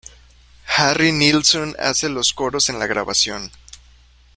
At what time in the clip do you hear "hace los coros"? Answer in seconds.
1.77-2.69